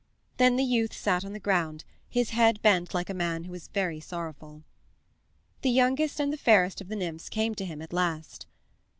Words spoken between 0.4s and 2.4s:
the youth sat on the ground, his